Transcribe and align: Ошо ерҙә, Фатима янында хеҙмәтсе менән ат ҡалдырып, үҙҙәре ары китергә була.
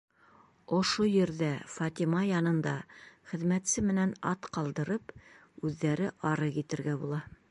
Ошо 0.77 1.03
ерҙә, 1.07 1.49
Фатима 1.73 2.21
янында 2.29 2.73
хеҙмәтсе 3.33 3.85
менән 3.91 4.17
ат 4.31 4.49
ҡалдырып, 4.57 5.15
үҙҙәре 5.69 6.11
ары 6.31 6.51
китергә 6.57 6.97
була. 7.05 7.25